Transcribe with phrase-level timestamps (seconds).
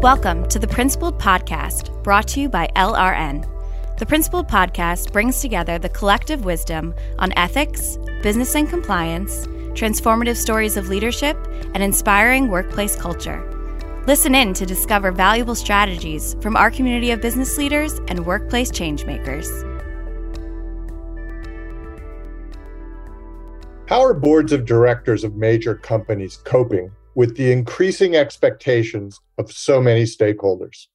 [0.00, 3.44] Welcome to the Principled Podcast, brought to you by LRN.
[3.98, 10.76] The Principled Podcast brings together the collective wisdom on ethics, business and compliance, transformative stories
[10.76, 11.36] of leadership,
[11.74, 13.42] and inspiring workplace culture.
[14.06, 19.48] Listen in to discover valuable strategies from our community of business leaders and workplace changemakers.
[23.88, 29.80] How are boards of directors of major companies coping with the increasing expectations of so
[29.80, 30.86] many stakeholders.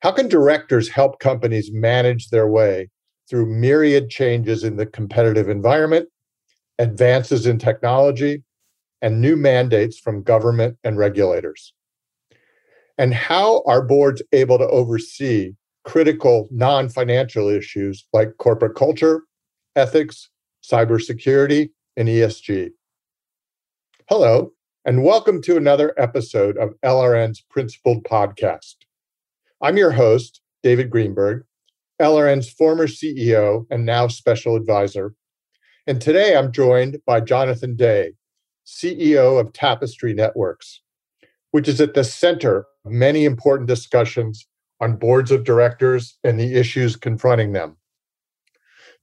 [0.00, 2.90] How can directors help companies manage their way
[3.28, 6.08] through myriad changes in the competitive environment,
[6.78, 8.44] advances in technology,
[9.02, 11.72] and new mandates from government and regulators?
[12.96, 15.54] And how are boards able to oversee
[15.84, 19.22] critical non financial issues like corporate culture,
[19.76, 20.28] ethics,
[20.62, 22.70] cybersecurity, and ESG?
[24.08, 24.52] Hello,
[24.88, 28.76] and welcome to another episode of LRN's Principled Podcast.
[29.60, 31.44] I'm your host, David Greenberg,
[32.00, 35.14] LRN's former CEO and now special advisor.
[35.86, 38.14] And today I'm joined by Jonathan Day,
[38.66, 40.80] CEO of Tapestry Networks,
[41.50, 44.46] which is at the center of many important discussions
[44.80, 47.76] on boards of directors and the issues confronting them.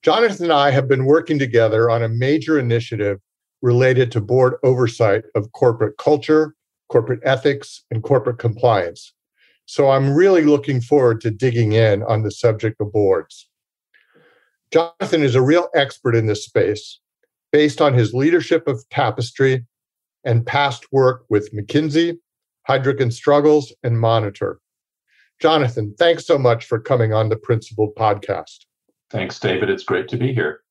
[0.01, 3.19] Jonathan and I have been working together on a major initiative
[3.65, 6.55] related to board oversight of corporate culture,
[6.89, 9.11] corporate ethics, and corporate compliance.
[9.65, 13.49] So I'm really looking forward to digging in on the subject of boards.
[14.71, 16.99] Jonathan is a real expert in this space
[17.51, 19.65] based on his leadership of Tapestry
[20.23, 22.19] and past work with McKinsey,
[22.69, 24.59] Heidrick and Struggles, and Monitor.
[25.41, 28.59] Jonathan, thanks so much for coming on the Principled podcast.
[29.09, 29.71] Thanks, David.
[29.71, 30.61] It's great to be here.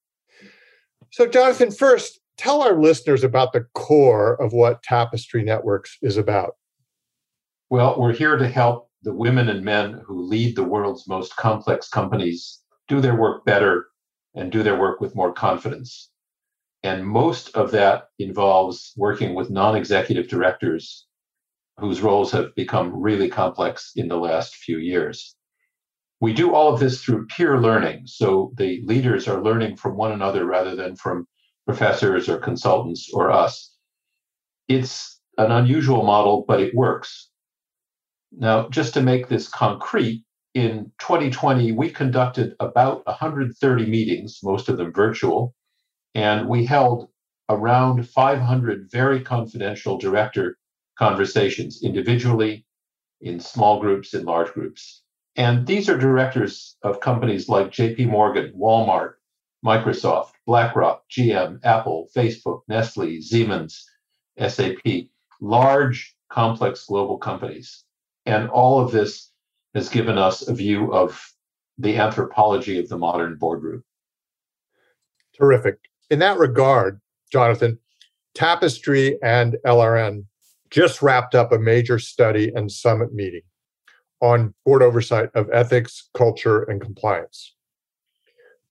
[1.11, 6.53] So, Jonathan, first, tell our listeners about the core of what Tapestry Networks is about.
[7.71, 11.89] Well, we're here to help the women and men who lead the world's most complex
[11.89, 13.87] companies do their work better
[14.35, 16.11] and do their work with more confidence.
[16.83, 21.07] And most of that involves working with non executive directors
[21.79, 25.35] whose roles have become really complex in the last few years.
[26.21, 28.07] We do all of this through peer learning.
[28.07, 31.27] So the leaders are learning from one another rather than from
[31.67, 33.75] professors or consultants or us.
[34.69, 37.31] It's an unusual model, but it works.
[38.33, 40.25] Now, just to make this concrete,
[40.55, 45.55] in 2020, we conducted about 130 meetings, most of them virtual,
[46.15, 47.09] and we held
[47.49, 50.57] around 500 very confidential director
[50.97, 52.65] conversations individually,
[53.21, 55.03] in small groups, in large groups.
[55.37, 59.15] And these are directors of companies like JP Morgan, Walmart,
[59.65, 63.89] Microsoft, BlackRock, GM, Apple, Facebook, Nestle, Siemens,
[64.39, 65.09] SAP,
[65.41, 67.85] large, complex global companies.
[68.27, 69.31] And all of this
[69.75, 71.21] has given us a view of
[71.79, 73.83] the anthropology of the modern boardroom.
[75.37, 75.79] Terrific.
[76.11, 77.01] In that regard,
[77.33, 77.79] Jonathan,
[78.35, 80.25] Tapestry and LRN
[80.71, 83.43] just wrapped up a major study and summit meeting
[84.21, 87.54] on board oversight of ethics, culture, and compliance.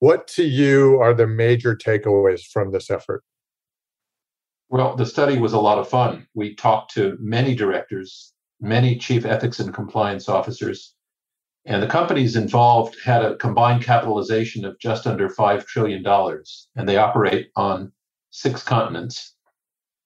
[0.04, 3.24] What to you are the major takeaways from this effort?
[4.68, 6.28] Well, the study was a lot of fun.
[6.34, 10.94] We talked to many directors, many chief ethics and compliance officers,
[11.64, 16.06] and the companies involved had a combined capitalization of just under $5 trillion,
[16.76, 17.94] and they operate on
[18.30, 19.36] six continents.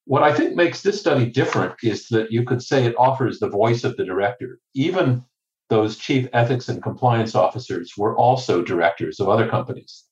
[0.06, 3.50] What I think makes this study different is that you could say it offers the
[3.50, 4.60] voice of the director.
[4.76, 5.26] Even
[5.70, 10.06] those chief ethics and compliance officers were also directors of other companies.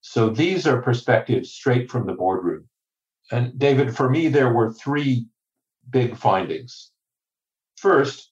[0.00, 2.68] So these are perspectives straight from the boardroom.
[3.32, 5.26] And David, for me, there were three
[5.90, 6.92] big findings.
[7.76, 8.30] First,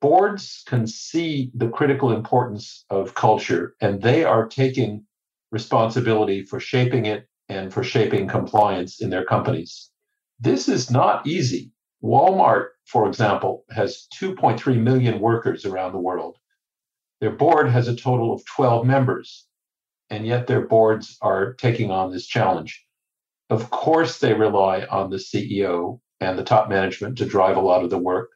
[0.00, 5.04] boards can see the critical importance of culture, and they are taking
[5.52, 9.90] responsibility for shaping it and for shaping compliance in their companies.
[10.40, 11.70] This is not easy.
[12.02, 16.38] Walmart, for example, has 2.3 million workers around the world.
[17.20, 19.46] Their board has a total of 12 members,
[20.08, 22.84] and yet their boards are taking on this challenge.
[23.50, 27.82] Of course, they rely on the CEO and the top management to drive a lot
[27.82, 28.30] of the work,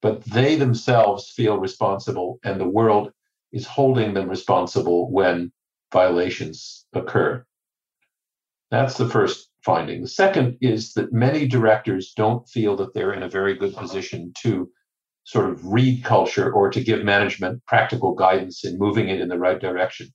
[0.00, 3.12] but they themselves feel responsible, and the world
[3.52, 5.52] is holding them responsible when
[5.92, 7.44] violations occur.
[8.70, 10.02] That's the first finding.
[10.02, 14.32] The second is that many directors don't feel that they're in a very good position
[14.42, 14.70] to
[15.24, 19.38] sort of read culture or to give management practical guidance in moving it in the
[19.38, 20.08] right direction.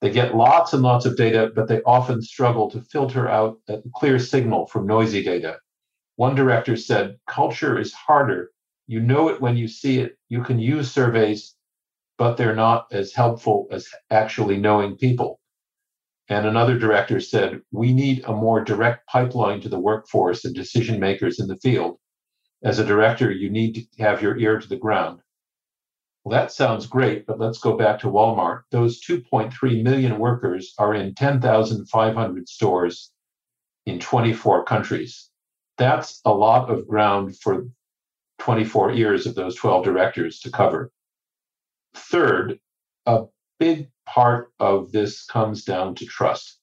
[0.00, 3.80] They get lots and lots of data, but they often struggle to filter out a
[3.94, 5.58] clear signal from noisy data.
[6.16, 8.50] One director said, culture is harder
[8.86, 10.18] You know it when you see it.
[10.28, 11.56] You can use surveys,
[12.18, 15.40] but they're not as helpful as actually knowing people.
[16.28, 20.98] And another director said, We need a more direct pipeline to the workforce and decision
[20.98, 21.98] makers in the field.
[22.62, 25.20] As a director, you need to have your ear to the ground.
[26.24, 28.62] Well, that sounds great, but let's go back to Walmart.
[28.70, 33.12] Those 2.3 million workers are in 10,500 stores
[33.84, 35.28] in 24 countries.
[35.76, 37.66] That's a lot of ground for
[38.38, 40.90] 24 years of those 12 directors to cover.
[41.94, 42.58] Third,
[43.04, 43.24] a
[43.64, 46.58] big part of this comes down to trust.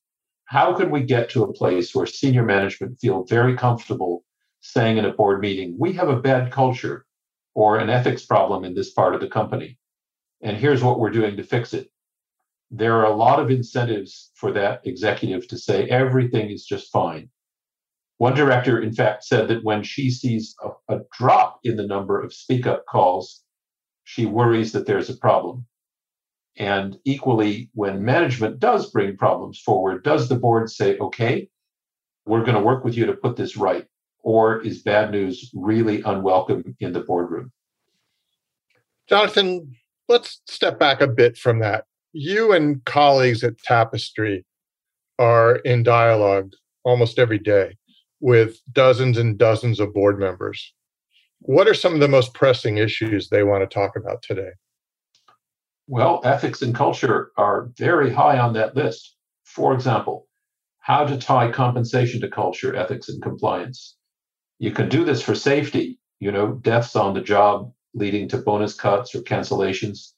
[0.46, 4.24] How can we get to a place where senior management feel very comfortable
[4.60, 7.08] saying in a board meeting, we have a bad culture
[7.56, 9.80] or an ethics problem in this part of the company.
[10.44, 11.88] And here's what we're doing to fix it.
[12.70, 17.32] There are a lot of incentives for that executive to say everything is just fine.
[18.20, 22.22] One director, in fact, said that when she sees a, a drop in the number
[22.22, 23.42] of speak up calls,
[24.04, 25.66] she worries that there's a problem.
[26.58, 31.50] And equally, when management does bring problems forward, does the board say, okay,
[32.26, 33.88] we're going to work with you to put this right?
[34.24, 37.52] or is bad news really unwelcome in the boardroom?
[39.08, 39.76] Jonathan,
[40.08, 41.86] let's step back a bit from that.
[42.14, 44.46] You and colleagues at Tapestry
[45.20, 47.78] are in dialogue almost every day
[48.20, 50.74] with dozens and dozens of board members.
[51.40, 54.52] What are some of the most pressing issues they want to talk about today?
[55.92, 59.18] Well, ethics and culture are very high on that list.
[59.44, 60.30] For example,
[60.80, 63.98] how to tie compensation to culture, ethics, and compliance.
[64.58, 68.74] You can do this for safety, you know, deaths on the job leading to bonus
[68.74, 70.14] cuts or cancellations.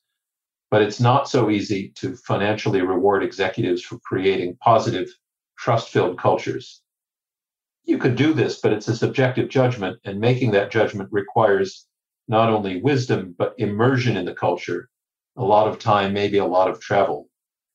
[0.70, 5.10] But it's not so easy to financially reward executives for creating positive,
[5.58, 6.84] trust filled cultures.
[7.84, 11.88] You could do this, but it's a subjective judgment, and making that judgment requires
[12.28, 14.92] not only wisdom, but immersion in the culture.
[15.36, 17.30] A lot of time, maybe a lot of travel.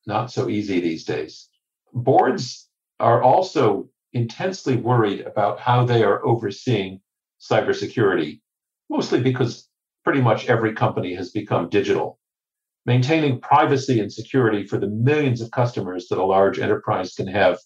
[0.05, 1.49] Not so easy these days.
[1.93, 2.69] Boards
[2.99, 7.01] are also intensely worried about how they are overseeing
[7.39, 8.41] cybersecurity,
[8.89, 9.69] mostly because
[10.03, 12.19] pretty much every company has become digital.
[12.85, 17.59] Maintaining privacy and security for the millions of customers that a large enterprise can have,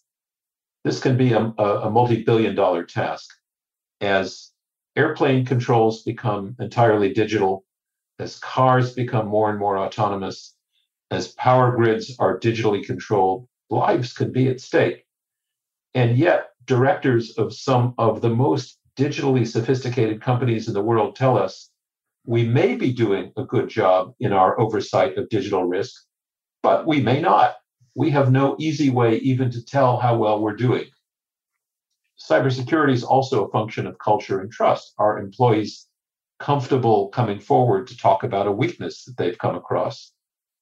[0.83, 3.29] this can be a, a multi billion dollar task.
[4.01, 4.51] As
[4.95, 7.63] airplane controls become entirely digital,
[8.23, 10.55] as cars become more and more autonomous,
[11.11, 15.05] as power grids are digitally controlled, lives can be at stake.
[15.93, 21.37] And yet, directors of some of the most digitally sophisticated companies in the world tell
[21.37, 21.69] us
[22.25, 26.05] we may be doing a good job in our oversight of digital risk,
[26.61, 27.55] but we may not.
[27.93, 30.85] We have no easy way even to tell how well we're doing.
[32.17, 34.93] Cybersecurity is also a function of culture and trust.
[34.97, 35.87] Our employees
[36.39, 40.11] comfortable coming forward to talk about a weakness that they've come across?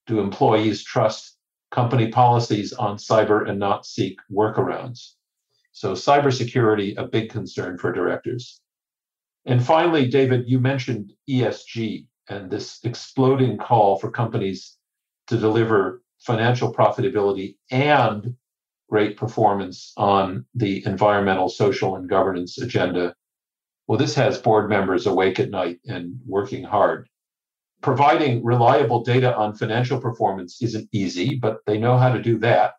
[0.06, 1.36] Do employees trust
[1.70, 5.12] company policies on cyber and not seek workarounds?
[5.72, 8.60] So cybersecurity, a big concern for directors.
[9.46, 14.76] And finally, David, you mentioned ESG and this exploding call for companies
[15.26, 18.36] to deliver financial profitability and
[18.88, 23.14] great performance on the environmental, social, and governance agenda.
[23.86, 27.08] Well, this has board members awake at night and working hard.
[27.80, 32.74] Providing reliable data on financial performance isn't easy, but they know how to do that.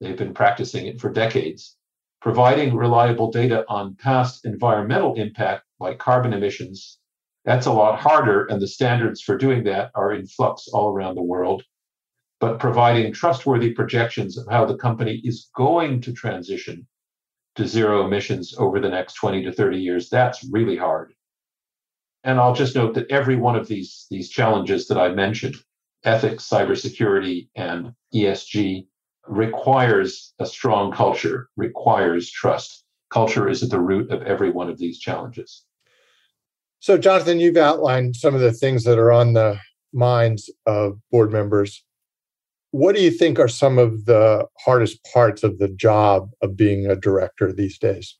[0.00, 1.76] They've been practicing it for decades
[2.22, 6.98] providing reliable data on past environmental impact like carbon emissions
[7.44, 11.16] that's a lot harder and the standards for doing that are in flux all around
[11.16, 11.64] the world
[12.38, 16.86] but providing trustworthy projections of how the company is going to transition
[17.56, 21.12] to zero emissions over the next 20 to 30 years that's really hard
[22.24, 25.56] and i'll just note that every one of these these challenges that i mentioned
[26.04, 28.86] ethics cybersecurity and esg
[29.26, 32.84] requires a strong culture, requires trust.
[33.10, 35.64] Culture is at the root of every one of these challenges.
[36.80, 39.58] So, Jonathan, you've outlined some of the things that are on the
[39.92, 41.84] minds of board members.
[42.72, 46.86] What do you think are some of the hardest parts of the job of being
[46.86, 48.16] a director these days?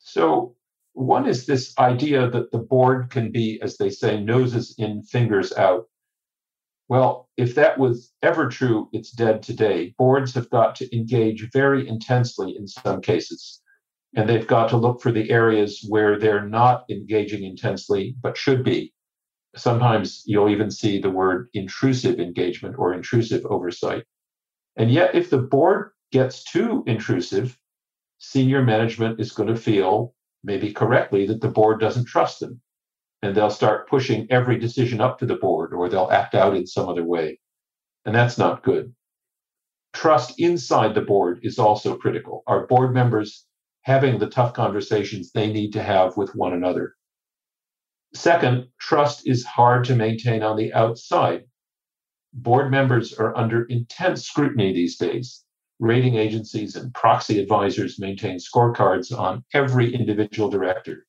[0.00, 0.56] So,
[0.92, 5.52] one is this idea that the board can be, as they say, noses in, fingers
[5.52, 5.86] out.
[6.88, 9.94] Well, if that was ever true, it's dead today.
[9.98, 13.60] Boards have got to engage very intensely in some cases,
[14.16, 18.64] and they've got to look for the areas where they're not engaging intensely but should
[18.64, 18.92] be.
[19.56, 24.04] Sometimes you'll even see the word intrusive engagement or intrusive oversight.
[24.76, 27.58] And yet, if the board gets too intrusive,
[28.18, 32.62] senior management is going to feel, maybe correctly, that the board doesn't trust them.
[33.22, 36.66] and they'll start pushing every decision up to the board or they'll act out in
[36.66, 37.40] some other way.
[38.06, 38.94] And that's not good.
[39.94, 42.44] Trust inside the board is also critical.
[42.48, 43.46] Our board members
[43.82, 46.95] having the tough conversations they need to have with one another.
[48.16, 51.44] Second, trust is hard to maintain on the outside.
[52.32, 55.44] Board members are under intense scrutiny these days.
[55.80, 61.06] Rating agencies and proxy advisors maintain scorecards on every individual director,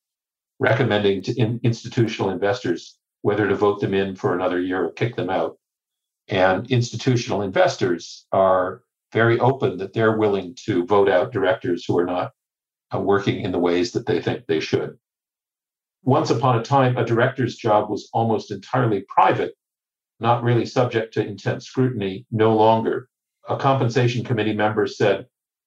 [0.60, 5.16] recommending to in institutional investors whether to vote them in for another year or kick
[5.16, 5.58] them out.
[6.28, 8.84] And institutional investors are
[9.14, 12.34] very open that they're willing to vote out directors who are not
[12.94, 14.98] uh, working in the ways that they think they should.
[16.08, 19.54] Once upon a time, a director's job was almost entirely private,
[20.22, 23.10] not really subject to intense scrutiny, no longer.
[23.50, 25.26] A compensation committee member said,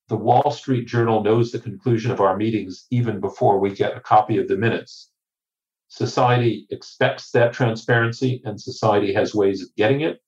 [0.08, 4.00] The Wall Street Journal knows the conclusion of our meetings even before we get a
[4.00, 5.10] copy of the minutes.
[5.88, 10.22] Society expects that transparency, and society has ways of getting it,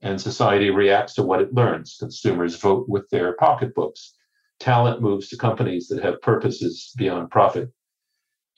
[0.00, 1.98] and society reacts to what it learns.
[2.00, 4.16] Consumers vote with their pocketbooks.
[4.58, 7.70] Talent moves to companies that have purposes beyond profit.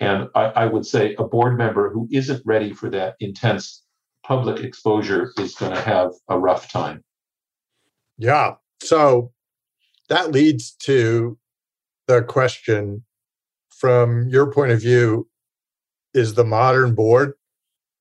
[0.05, 3.83] And I, I, would say a board member who isn't ready for that intense
[4.25, 7.03] public exposure is going to have a rough time.
[8.19, 8.55] Yeah.
[8.83, 9.33] So
[10.09, 11.39] that leads to
[12.07, 13.05] the question
[13.71, 15.29] from your point of view
[16.13, 17.35] is the modern board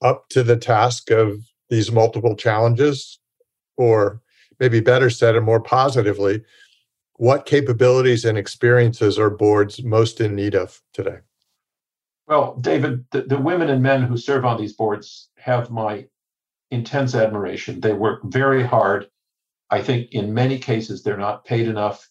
[0.01, 3.19] up to the task of these multiple challenges?
[3.77, 4.21] Or
[4.59, 6.43] maybe better said and more positively,
[7.15, 11.17] what capabilities and experiences are boards most in need of today?
[12.27, 16.07] Well, David, the, the women and men who serve on these boards have my
[16.71, 17.81] intense admiration.
[17.81, 19.09] They work very hard.
[19.69, 22.09] I think in many cases they're not paid enough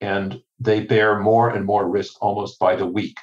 [0.00, 3.18] and they bear more and more risk almost by the week.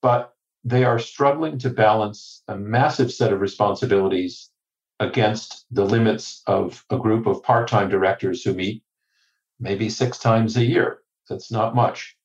[0.00, 0.32] But
[0.64, 4.50] they are struggling to balance a massive set of responsibilities
[4.98, 8.82] against the limits of a group of part time directors who meet
[9.60, 11.00] maybe six times a year.
[11.28, 12.15] That's not much.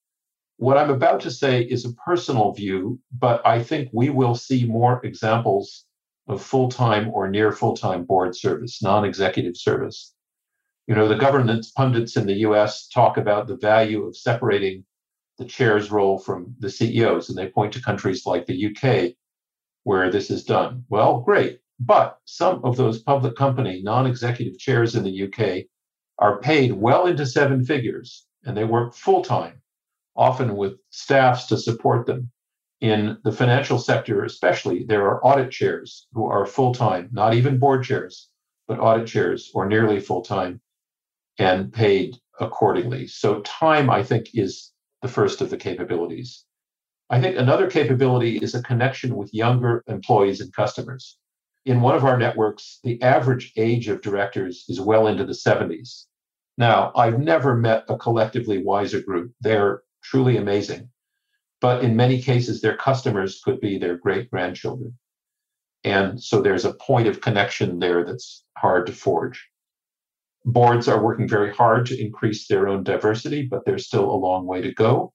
[0.61, 4.63] What I'm about to say is a personal view, but I think we will see
[4.63, 5.85] more examples
[6.27, 10.13] of full time or near full time board service, non executive service.
[10.85, 14.85] You know, the governance pundits in the US talk about the value of separating
[15.39, 19.15] the chair's role from the CEO's, and they point to countries like the UK
[19.81, 20.85] where this is done.
[20.89, 21.59] Well, great.
[21.79, 25.65] But some of those public company non executive chairs in the UK
[26.19, 29.60] are paid well into seven figures and they work full time,
[30.15, 32.31] often with staffs to support them.
[32.79, 37.59] In the financial sector, especially, there are audit chairs who are full time, not even
[37.59, 38.29] board chairs,
[38.67, 40.61] but audit chairs or nearly full time
[41.37, 43.07] and paid accordingly.
[43.07, 46.45] So, time, I think, is the first of the capabilities.
[47.09, 51.17] I think another capability is a connection with younger employees and customers
[51.65, 56.05] in one of our networks, the average age of directors is well into the 70s.
[56.57, 59.31] Now, I've never met a collectively wiser group.
[59.41, 60.89] They're truly amazing.
[61.59, 64.97] But in many cases, their customers could be their great grandchildren.
[65.83, 69.47] And so there's a point of connection there that's hard to forge.
[70.43, 74.45] Boards are working very hard to increase their own diversity, but there's still a long
[74.47, 75.13] way to go.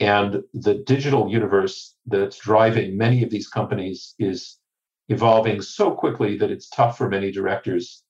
[0.00, 4.58] And the digital universe that's driving many of these companies is
[5.10, 8.02] evolving so quickly that it's tough for many directors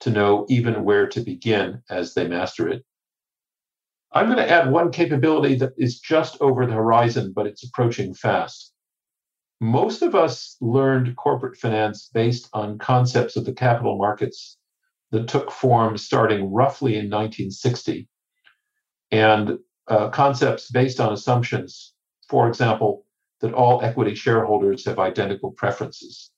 [0.00, 2.84] to know even where to begin as they master it.
[4.12, 8.14] I'm going to add one capability that is just over the horizon, but it's approaching
[8.14, 8.72] fast.
[9.60, 14.56] Most of us learned corporate finance based on concepts of the capital markets
[15.10, 18.08] that took form starting roughly in 1960,
[19.10, 21.94] and uh, concepts based on assumptions,
[22.28, 23.04] for example,
[23.40, 26.30] that all equity shareholders have identical preferences.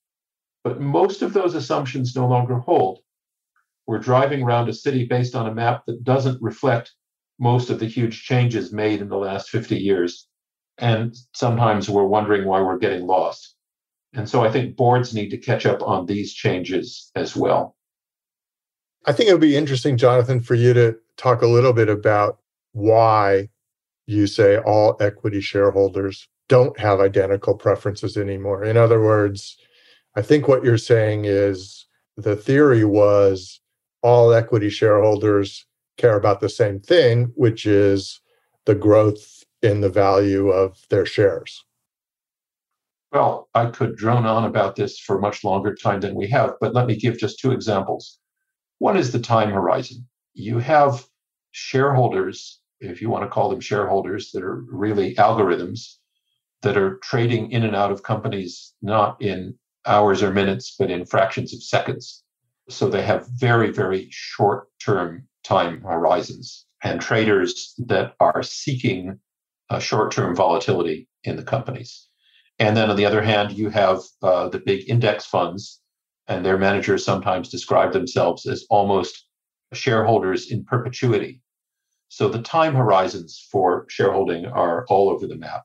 [0.65, 3.01] But most of those assumptions no longer hold.
[3.87, 6.93] We're driving around a city based on a map that doesn't reflect
[7.41, 10.29] most of the huge changes made in the last 50 years.
[10.79, 13.57] And sometimes we're wondering why we're getting lost.
[14.13, 17.77] And so I think boards need to catch up on these changes as well.
[19.07, 22.39] I think it would be interesting, Jonathan, for you to talk a little bit about
[22.73, 23.49] why
[24.07, 28.65] you say all equity shareholders don't have identical preferences anymore.
[28.65, 29.57] In other words,
[30.17, 33.61] I think what you're saying is the theory was
[34.03, 35.65] all equity shareholders
[35.97, 38.21] care about the same thing, which is
[38.67, 41.65] the growth in the value of their shares.
[43.13, 46.75] Well, I could drone on about this for much longer time than we have, but
[46.75, 48.19] let me give just two examples.
[48.79, 50.07] One is the time horizon.
[50.33, 51.05] You have
[51.51, 55.97] shareholders, if you want to call them shareholders, that are really algorithms
[56.63, 61.05] that are trading in and out of companies not in hours or minutes, but in
[61.05, 62.23] fractions of seconds.
[62.69, 69.19] So they have very, very short term time horizons and traders that are seeking
[69.81, 72.09] short term volatility in the companies.
[72.61, 75.81] And then on the other hand, you have uh, the big index funds,
[76.29, 79.27] and their managers sometimes describe themselves as almost
[79.73, 81.43] shareholders in perpetuity.
[82.09, 85.63] So the time horizons for shareholding are all over the map.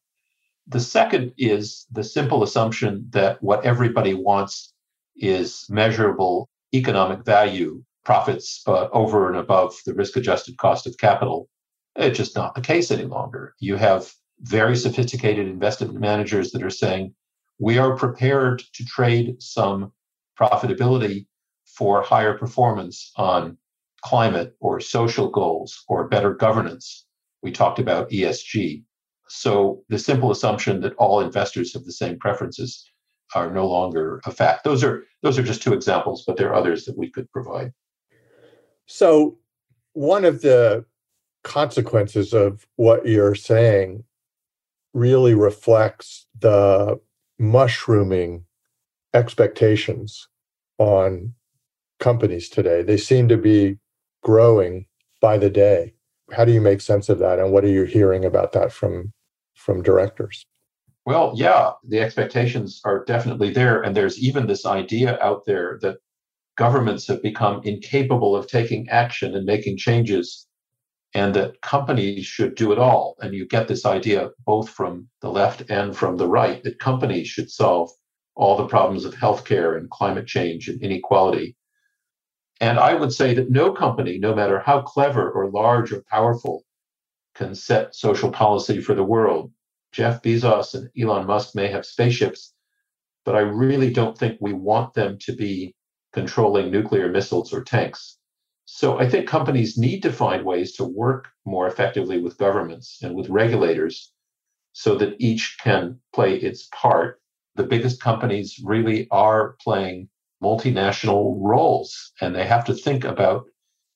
[0.68, 4.74] The second is the simple assumption that what everybody wants
[5.16, 11.50] is measurable economic value, profits uh, over and above the risk adjusted cost of capital.
[11.96, 13.54] It's just not the case any longer.
[13.60, 17.14] You have very sophisticated investment managers that are saying,
[17.60, 19.92] we are prepared to trade some
[20.40, 21.26] profitability
[21.66, 23.58] for higher performance on
[24.04, 27.06] climate or social goals or better governance.
[27.42, 28.84] We talked about ESG.
[29.28, 32.88] So the simple assumption that all investors have the same preferences
[33.34, 34.64] are no longer a fact.
[34.64, 37.72] Those are those are just two examples, but there are others that we could provide.
[38.86, 39.38] So
[39.94, 40.86] one of the
[41.44, 44.04] consequences of what you're saying
[44.94, 47.00] really reflects the
[47.38, 48.46] mushrooming
[49.14, 50.28] expectations
[50.78, 51.34] on
[52.00, 52.82] companies today.
[52.82, 53.78] They seem to be
[54.24, 54.86] growing
[55.22, 55.94] by the day.
[56.32, 59.14] How do you make sense of that and what are you hearing about that from
[59.54, 60.46] from directors?
[61.06, 65.98] Well, yeah, the expectations are definitely there and there's even this idea out there that
[66.56, 70.48] governments have become incapable of taking action and making changes
[71.14, 73.16] and that companies should do it all.
[73.22, 77.28] And you get this idea both from the left and from the right that companies
[77.28, 77.90] should solve
[78.36, 81.56] all the problems of healthcare and climate change and inequality.
[82.60, 86.64] And I would say that no company, no matter how clever or large or powerful,
[87.34, 89.52] can set social policy for the world.
[89.92, 92.54] Jeff Bezos and Elon Musk may have spaceships,
[93.24, 95.75] but I really don't think we want them to be
[96.16, 98.18] controlling nuclear missiles or tanks.
[98.64, 103.14] So I think companies need to find ways to work more effectively with governments and
[103.16, 104.14] with regulators
[104.72, 107.22] so that each can play its part.
[107.56, 110.08] The biggest companies really are playing
[110.42, 113.46] multinational roles, and they have to think about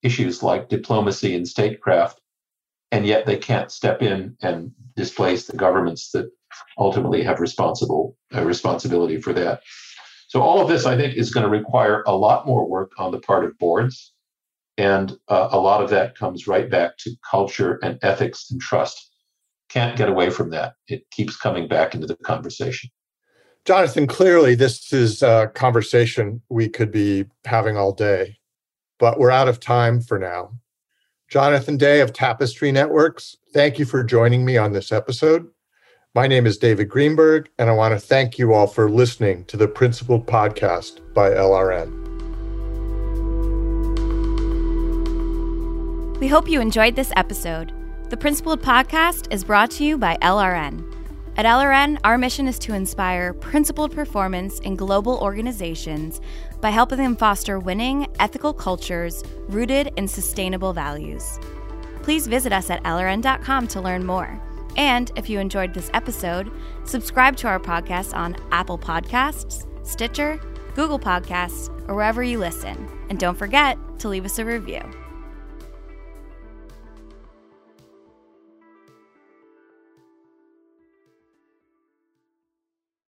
[0.04, 2.20] issues like diplomacy and statecraft,
[2.92, 6.30] and yet they can't step in and displace the governments that
[6.78, 9.62] ultimately have responsible uh, responsibility for that.
[10.30, 13.12] So all of this, I think, is going to require a lot more work on
[13.12, 14.14] the part of boards
[14.80, 19.12] and uh, a lot of that comes right back to culture and ethics and trust.
[19.68, 20.74] Can't get away from that.
[20.88, 22.90] It keeps coming back into the conversation.
[23.66, 28.38] Jonathan, clearly this is a conversation we could be having all day,
[29.00, 30.54] but we're out of time for now.
[31.28, 35.50] Jonathan Day of Tapestry Networks, thank you for joining me on this episode.
[36.16, 39.58] My name is David Greenberg, and I want to thank you all for listening to
[39.58, 41.92] the Principled Podcast by LRN.
[46.20, 47.74] We hope you enjoyed this episode.
[48.10, 50.84] The Principled Podcast is brought to you by LRN.
[51.38, 56.22] At LRN, our mission is to inspire principled performance in global organizations
[56.60, 61.40] by helping them foster winning, ethical cultures rooted in sustainable values.
[62.02, 64.42] Please visit us at LRN.com to learn more.
[64.78, 66.52] And if you enjoyed this episode,
[66.84, 70.40] subscribe to our podcast on Apple Podcasts, Stitcher,
[70.76, 72.88] Google Podcasts, or wherever you listen.
[73.10, 74.82] And don't forget to leave us a review.